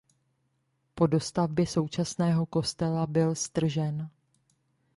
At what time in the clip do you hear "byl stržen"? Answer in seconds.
3.07-4.09